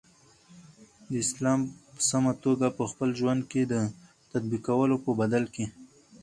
[1.09, 1.59] د اسلام
[1.93, 3.73] په سمه توګه په خپل ژوند کی د
[4.31, 5.65] تطبیقولو په بدل کی